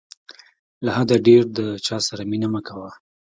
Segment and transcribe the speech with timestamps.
[0.85, 2.91] له حده ډېر د چاسره مینه مه کوه.